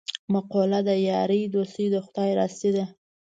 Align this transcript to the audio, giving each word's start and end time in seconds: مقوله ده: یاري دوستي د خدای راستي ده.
مقوله 0.33 0.79
ده: 0.87 0.95
یاري 1.09 1.41
دوستي 1.55 1.85
د 1.93 1.95
خدای 2.05 2.29
راستي 2.39 2.69
ده. 2.75 2.85